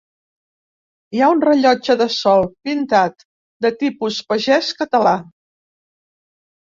[1.17, 3.27] Hi ha un rellotge de sol, pintat,
[3.67, 5.15] de tipus pagès català.